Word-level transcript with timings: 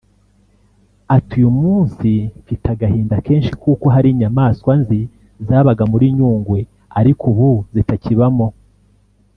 Ati 1.15 1.35
“Uyu 1.39 1.51
munsi 1.61 2.09
mfite 2.41 2.65
agahinda 2.73 3.15
kenshi 3.25 3.51
kuko 3.61 3.85
hari 3.95 4.07
inyamaswa 4.13 4.71
nzi 4.81 4.99
zabaga 5.47 5.83
muri 5.91 6.05
Nyungwe 6.17 6.59
ariko 6.99 7.23
ubu 7.31 7.51
zitakibamo 7.75 8.47